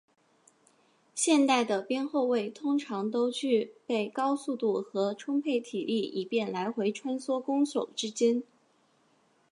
[1.13, 8.41] 现代的边后卫通常都具备高速度和充沛体力以便来回穿梭攻守之间。